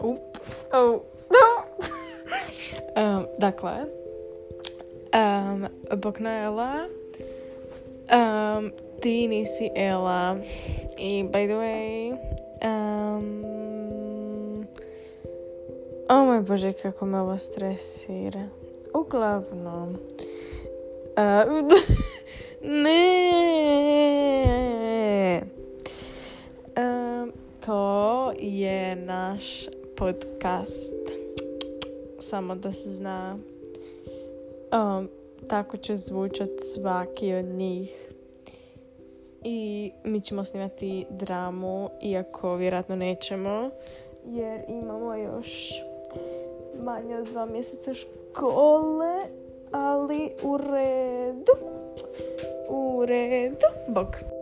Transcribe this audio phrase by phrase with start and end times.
[0.00, 0.40] Up.
[0.72, 1.04] Oh.
[1.30, 1.64] No.
[2.96, 3.86] um, dakle,
[5.12, 6.88] um, bok na Ela.
[8.08, 10.40] Um, ti nisi Ela.
[10.96, 12.16] I by the way,
[12.64, 13.44] um,
[16.08, 18.48] o moj bože kako me ovo stresira.
[18.94, 19.96] Uglavnom,
[21.16, 21.68] um,
[22.82, 23.02] ne,
[26.76, 29.68] um, to je naš
[30.00, 30.94] podcast.
[32.18, 33.36] Samo da se zna.
[34.72, 35.08] Um,
[35.48, 38.12] tako će zvučat svaki od njih.
[39.44, 43.70] I mi ćemo snimati dramu, iako vjerojatno nećemo,
[44.26, 45.72] jer imamo još
[46.82, 49.14] manje od dva mjeseca škole,
[49.72, 51.52] ali u redu.
[52.68, 53.66] U redu.
[53.88, 54.39] Bog.